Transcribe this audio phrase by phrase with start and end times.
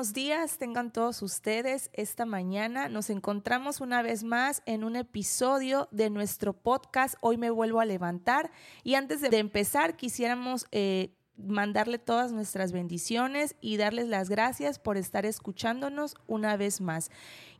[0.00, 1.90] buenos días tengan todos ustedes.
[1.92, 7.50] Esta mañana nos encontramos una vez más en un episodio de nuestro podcast Hoy me
[7.50, 8.50] vuelvo a levantar.
[8.82, 11.14] Y antes de empezar, quisiéramos eh,
[11.46, 17.10] mandarle todas nuestras bendiciones y darles las gracias por estar escuchándonos una vez más.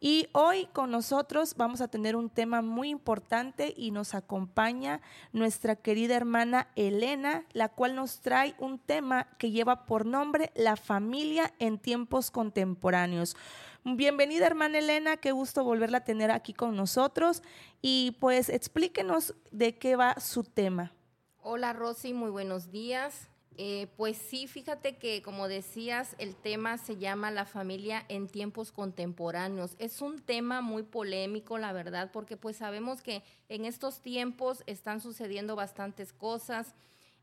[0.00, 5.00] Y hoy con nosotros vamos a tener un tema muy importante y nos acompaña
[5.32, 10.76] nuestra querida hermana Elena, la cual nos trae un tema que lleva por nombre La
[10.76, 13.36] familia en tiempos contemporáneos.
[13.84, 17.42] Bienvenida hermana Elena, qué gusto volverla a tener aquí con nosotros
[17.80, 20.92] y pues explíquenos de qué va su tema.
[21.42, 23.30] Hola Rosy, muy buenos días.
[23.56, 28.72] Eh, pues sí, fíjate que como decías, el tema se llama la familia en tiempos
[28.72, 29.76] contemporáneos.
[29.78, 35.00] Es un tema muy polémico, la verdad, porque pues sabemos que en estos tiempos están
[35.00, 36.74] sucediendo bastantes cosas.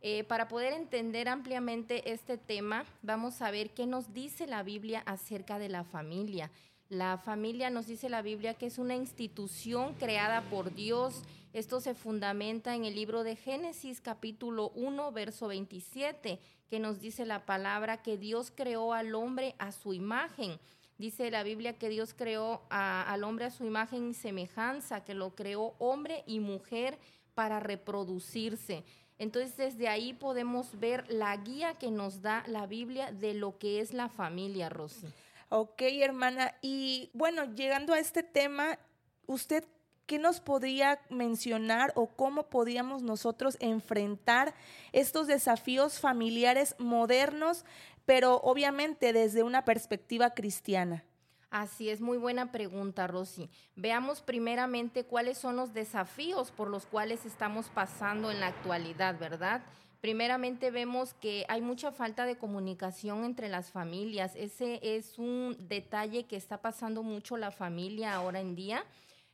[0.01, 5.01] Eh, para poder entender ampliamente este tema, vamos a ver qué nos dice la Biblia
[5.07, 6.51] acerca de la familia.
[6.89, 11.21] La familia nos dice la Biblia que es una institución creada por Dios.
[11.51, 17.25] Esto se fundamenta en el libro de Génesis capítulo 1, verso 27, que nos dice
[17.25, 20.59] la palabra que Dios creó al hombre a su imagen.
[20.97, 25.35] Dice la Biblia que Dios creó al hombre a su imagen y semejanza, que lo
[25.35, 26.97] creó hombre y mujer
[27.35, 28.85] para reproducirse.
[29.19, 33.81] Entonces desde ahí podemos ver la guía que nos da la Biblia de lo que
[33.81, 35.07] es la familia, Rosy.
[35.49, 36.55] Ok, hermana.
[36.61, 38.77] Y bueno, llegando a este tema,
[39.27, 39.63] ¿usted
[40.05, 44.53] qué nos podría mencionar o cómo podíamos nosotros enfrentar
[44.91, 47.65] estos desafíos familiares modernos,
[48.05, 51.03] pero obviamente desde una perspectiva cristiana?
[51.49, 53.49] Así es, muy buena pregunta, Rosy.
[53.75, 59.63] Veamos primeramente cuáles son los desafíos por los cuales estamos pasando en la actualidad, ¿verdad?
[60.01, 64.35] Primeramente vemos que hay mucha falta de comunicación entre las familias.
[64.35, 68.85] Ese es un detalle que está pasando mucho la familia ahora en día.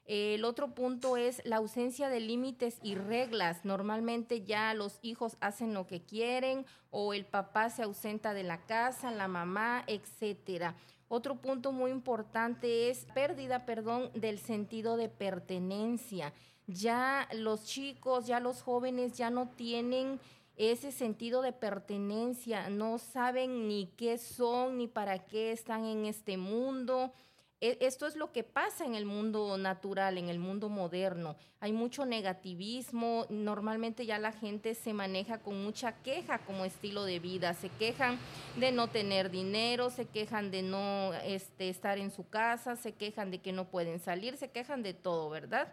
[0.05, 3.63] El otro punto es la ausencia de límites y reglas.
[3.63, 8.65] Normalmente ya los hijos hacen lo que quieren o el papá se ausenta de la
[8.65, 10.75] casa, la mamá, etcétera.
[11.07, 16.33] Otro punto muy importante es pérdida, perdón, del sentido de pertenencia.
[16.67, 20.19] Ya los chicos, ya los jóvenes ya no tienen
[20.57, 26.37] ese sentido de pertenencia, no saben ni qué son ni para qué están en este
[26.37, 27.11] mundo.
[27.59, 31.37] E, esto es lo que pasa en el mundo natural, en el mundo moderno.
[31.59, 37.19] Hay mucho negativismo, normalmente ya la gente se maneja con mucha queja como estilo de
[37.19, 38.19] vida, se quejan
[38.57, 43.31] de no tener dinero, se quejan de no este, estar en su casa, se quejan
[43.31, 45.71] de que no pueden salir, se quejan de todo, ¿verdad?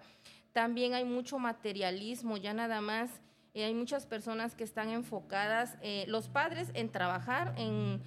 [0.53, 3.11] También hay mucho materialismo, ya nada más
[3.55, 8.01] eh, hay muchas personas que están enfocadas, eh, los padres en trabajar, en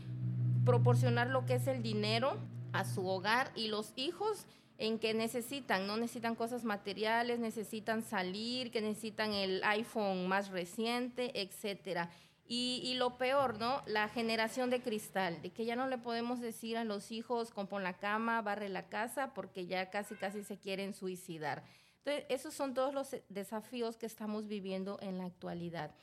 [0.65, 2.37] proporcionar lo que es el dinero
[2.71, 4.45] a su hogar y los hijos
[4.77, 11.41] en que necesitan, no necesitan cosas materiales, necesitan salir, que necesitan el iPhone más reciente,
[11.41, 12.09] etcétera.
[12.45, 13.81] Y, y, lo peor, ¿no?
[13.85, 17.83] La generación de cristal, de que ya no le podemos decir a los hijos, compon
[17.83, 21.63] la cama, barre la casa, porque ya casi, casi se quieren suicidar.
[22.05, 25.95] Entonces, esos son todos los desafíos que estamos viviendo en la actualidad.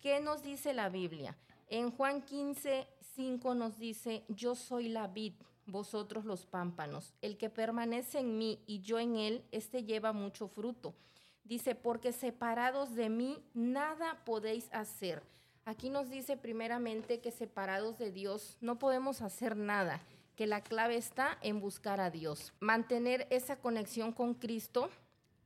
[0.00, 1.36] ¿Qué nos dice la Biblia?
[1.68, 5.34] En Juan 15, 5 nos dice, yo soy la vid,
[5.66, 7.12] vosotros los pámpanos.
[7.20, 10.94] El que permanece en mí y yo en él, este lleva mucho fruto.
[11.44, 15.22] Dice, porque separados de mí, nada podéis hacer.
[15.66, 20.00] Aquí nos dice primeramente que separados de Dios no podemos hacer nada,
[20.36, 24.88] que la clave está en buscar a Dios, mantener esa conexión con Cristo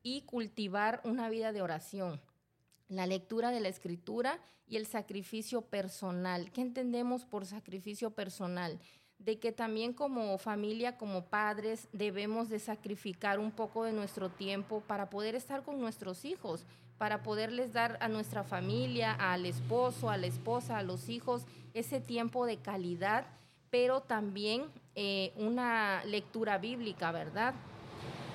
[0.03, 2.21] y cultivar una vida de oración,
[2.89, 6.51] la lectura de la escritura y el sacrificio personal.
[6.53, 8.79] ¿Qué entendemos por sacrificio personal?
[9.19, 14.83] De que también como familia, como padres, debemos de sacrificar un poco de nuestro tiempo
[14.87, 16.65] para poder estar con nuestros hijos,
[16.99, 22.01] para poderles dar a nuestra familia, al esposo, a la esposa, a los hijos, ese
[22.01, 23.27] tiempo de calidad,
[23.71, 24.65] pero también
[24.95, 27.55] eh, una lectura bíblica, ¿verdad?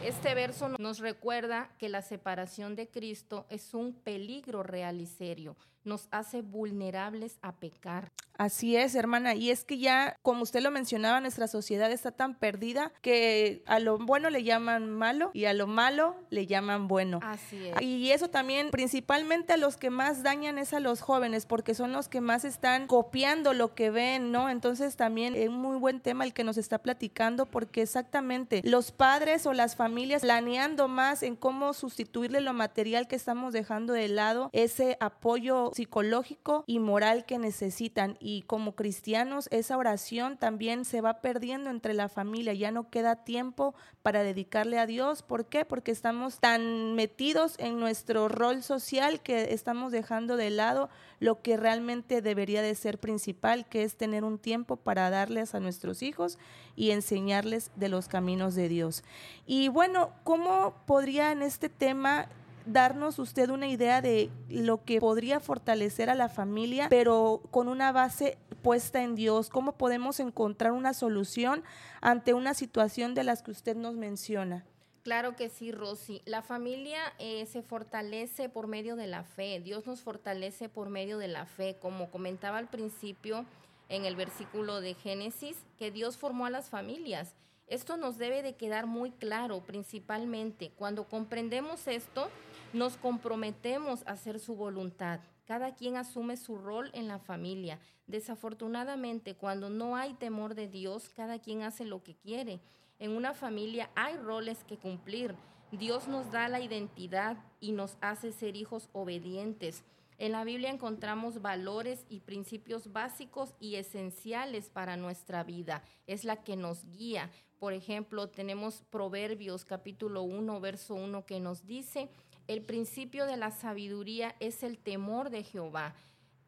[0.04, 5.56] Este verso nos recuerda que la separación de Cristo es un peligro real y serio
[5.84, 8.12] nos hace vulnerables a pecar.
[8.38, 9.36] Así es, hermana.
[9.36, 13.80] Y es que ya, como usted lo mencionaba, nuestra sociedad está tan perdida que a
[13.80, 17.20] lo bueno le llaman malo y a lo malo le llaman bueno.
[17.22, 17.82] Así es.
[17.82, 21.92] Y eso también, principalmente a los que más dañan es a los jóvenes, porque son
[21.94, 24.50] los que más están copiando lo que ven, ¿no?
[24.50, 28.92] Entonces también es un muy buen tema el que nos está platicando, porque exactamente los
[28.92, 34.08] padres o las familias planeando más en cómo sustituirle lo material que estamos dejando de
[34.08, 38.18] lado, ese apoyo psicológico y moral que necesitan.
[38.20, 43.24] Y como cristianos, esa oración también se va perdiendo entre la familia, ya no queda
[43.24, 45.24] tiempo para dedicarle a Dios.
[45.24, 45.66] ¿Por qué?
[45.66, 50.90] Porque estamos tan metidos en nuestro rol social que estamos dejando de lado
[51.20, 55.60] lo que realmente debería de ser principal, que es tener un tiempo para darles a
[55.60, 56.38] nuestros hijos
[56.76, 59.04] y enseñarles de los caminos de Dios.
[59.46, 62.28] Y bueno, ¿cómo podría en este tema
[62.66, 67.92] darnos usted una idea de lo que podría fortalecer a la familia, pero con una
[67.92, 69.50] base puesta en Dios?
[69.50, 71.64] ¿Cómo podemos encontrar una solución
[72.02, 74.66] ante una situación de las que usted nos menciona?
[75.04, 76.22] Claro que sí, Rosy.
[76.26, 79.60] La familia eh, se fortalece por medio de la fe.
[79.60, 81.76] Dios nos fortalece por medio de la fe.
[81.82, 83.46] Como comentaba al principio
[83.90, 87.36] en el versículo de Génesis, que Dios formó a las familias.
[87.68, 90.72] Esto nos debe de quedar muy claro, principalmente.
[90.78, 92.30] Cuando comprendemos esto,
[92.74, 95.20] nos comprometemos a hacer su voluntad.
[95.46, 97.80] Cada quien asume su rol en la familia.
[98.08, 102.60] Desafortunadamente, cuando no hay temor de Dios, cada quien hace lo que quiere.
[103.00, 105.36] En una familia hay roles que cumplir.
[105.72, 109.84] Dios nos da la identidad y nos hace ser hijos obedientes.
[110.18, 115.84] En la Biblia encontramos valores y principios básicos y esenciales para nuestra vida.
[116.08, 117.32] Es la que nos guía.
[117.60, 122.10] Por ejemplo, tenemos Proverbios capítulo 1, verso 1 que nos dice,
[122.48, 125.96] el principio de la sabiduría es el temor de Jehová.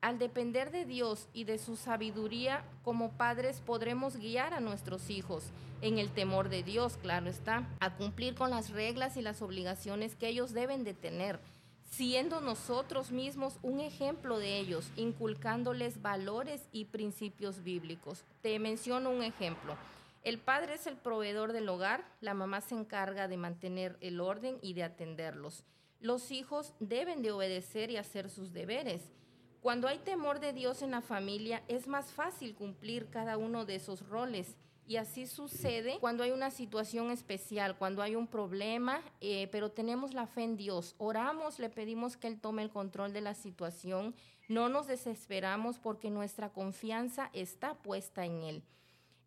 [0.02, 5.52] Al depender de Dios y de su sabiduría, como padres podremos guiar a nuestros hijos
[5.82, 10.16] en el temor de Dios, claro está, a cumplir con las reglas y las obligaciones
[10.16, 11.40] que ellos deben de tener,
[11.90, 18.24] siendo nosotros mismos un ejemplo de ellos, inculcándoles valores y principios bíblicos.
[18.42, 19.76] Te menciono un ejemplo.
[20.24, 24.58] El padre es el proveedor del hogar, la mamá se encarga de mantener el orden
[24.62, 25.64] y de atenderlos.
[26.00, 29.02] Los hijos deben de obedecer y hacer sus deberes.
[29.62, 33.76] Cuando hay temor de Dios en la familia, es más fácil cumplir cada uno de
[33.76, 34.56] esos roles.
[34.88, 40.14] Y así sucede cuando hay una situación especial, cuando hay un problema, eh, pero tenemos
[40.14, 40.94] la fe en Dios.
[41.00, 44.14] Oramos, le pedimos que Él tome el control de la situación.
[44.48, 48.64] No nos desesperamos porque nuestra confianza está puesta en Él.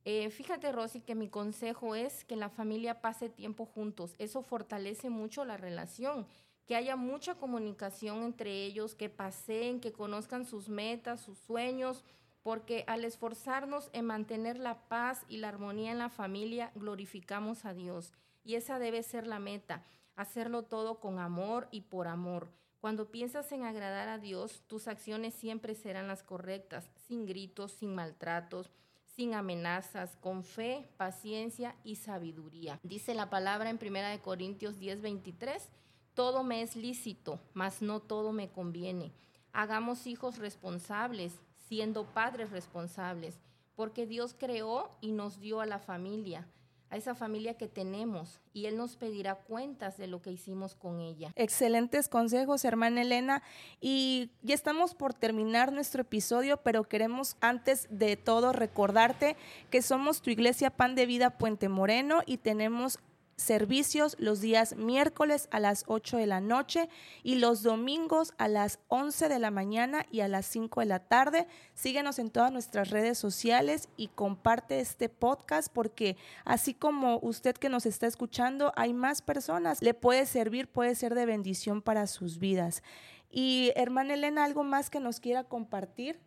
[0.04, 4.14] Eh, fíjate, Rosy, que mi consejo es que la familia pase tiempo juntos.
[4.18, 6.28] Eso fortalece mucho la relación
[6.68, 12.04] que haya mucha comunicación entre ellos, que paseen, que conozcan sus metas, sus sueños,
[12.42, 17.72] porque al esforzarnos en mantener la paz y la armonía en la familia, glorificamos a
[17.72, 18.12] Dios.
[18.44, 19.82] Y esa debe ser la meta,
[20.14, 22.50] hacerlo todo con amor y por amor.
[22.82, 27.94] Cuando piensas en agradar a Dios, tus acciones siempre serán las correctas, sin gritos, sin
[27.94, 28.70] maltratos,
[29.06, 32.78] sin amenazas, con fe, paciencia y sabiduría.
[32.82, 35.70] Dice la palabra en 1 Corintios 10, 23
[36.18, 39.12] todo me es lícito, mas no todo me conviene.
[39.52, 41.32] Hagamos hijos responsables,
[41.68, 43.38] siendo padres responsables,
[43.76, 46.48] porque Dios creó y nos dio a la familia,
[46.90, 50.98] a esa familia que tenemos, y Él nos pedirá cuentas de lo que hicimos con
[50.98, 51.30] ella.
[51.36, 53.44] Excelentes consejos, hermana Elena.
[53.80, 59.36] Y ya estamos por terminar nuestro episodio, pero queremos antes de todo recordarte
[59.70, 62.98] que somos tu iglesia Pan de Vida Puente Moreno y tenemos
[63.38, 66.88] servicios los días miércoles a las 8 de la noche
[67.22, 70.98] y los domingos a las 11 de la mañana y a las 5 de la
[70.98, 71.46] tarde.
[71.72, 77.68] Síguenos en todas nuestras redes sociales y comparte este podcast porque así como usted que
[77.68, 79.80] nos está escuchando, hay más personas.
[79.82, 82.82] Le puede servir, puede ser de bendición para sus vidas.
[83.30, 86.18] Y hermana Elena, ¿algo más que nos quiera compartir?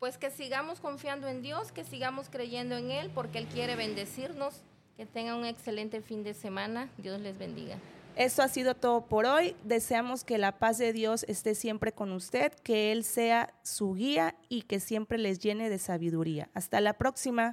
[0.00, 4.64] Pues que sigamos confiando en Dios, que sigamos creyendo en Él porque Él quiere bendecirnos
[4.96, 6.90] que tengan un excelente fin de semana.
[6.98, 7.78] Dios les bendiga.
[8.16, 9.56] Esto ha sido todo por hoy.
[9.64, 14.34] Deseamos que la paz de Dios esté siempre con usted, que Él sea su guía
[14.48, 16.50] y que siempre les llene de sabiduría.
[16.52, 17.48] Hasta la próxima.